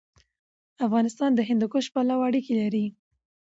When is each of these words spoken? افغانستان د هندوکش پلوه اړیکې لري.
افغانستان 0.85 1.29
د 1.35 1.39
هندوکش 1.49 1.85
پلوه 1.93 2.23
اړیکې 2.27 2.53
لري. 2.61 2.85